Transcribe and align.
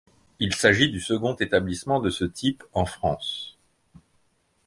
Il 0.39 0.55
s'agit 0.55 0.89
du 0.89 0.99
second 0.99 1.35
établissement 1.35 1.99
de 1.99 2.09
ce 2.09 2.25
type 2.25 2.63
en 2.73 2.85
France. 2.87 3.55